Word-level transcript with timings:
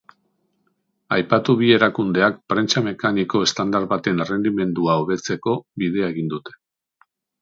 Aipatu 1.17 1.55
bi 1.59 1.67
erakundeak 1.75 2.39
prentsa 2.53 2.83
mekaniko 2.87 3.41
estandar 3.49 3.85
baten 3.93 4.25
errendimendua 4.25 4.97
hobetzeko 5.03 5.55
bidea 5.83 6.09
egin 6.17 6.33
dute. 6.35 6.57